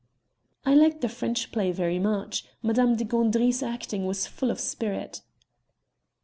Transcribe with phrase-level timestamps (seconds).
[0.65, 2.43] "I liked the French play very much.
[2.63, 5.21] Madame de Gandry's acting was full of spirit."